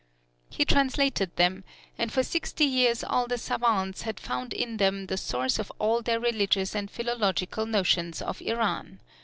[0.49, 1.63] He translated them,
[1.95, 6.01] and for sixty years all the savants had found in them the source of all
[6.01, 8.99] their religious and philological notions of Iran.